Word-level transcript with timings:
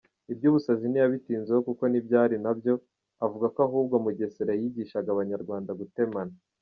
Iby’ubusazi 0.31 0.85
ntiyabitinzeho 0.89 1.59
kuko 1.67 1.83
ntibyari 1.87 2.35
na 2.43 2.51
byo, 2.57 2.73
avuga 3.25 3.45
ko 3.53 3.59
ahubwo 3.67 3.95
Mugesera 4.03 4.51
yigishaga 4.61 5.09
Abanyarwanda 5.11 5.71
“gutemana”. 5.81 6.33